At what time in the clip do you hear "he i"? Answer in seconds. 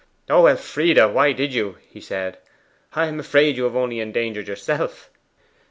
2.37-3.05